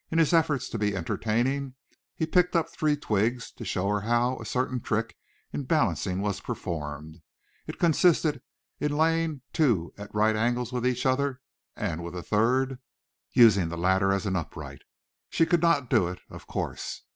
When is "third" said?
12.23-12.79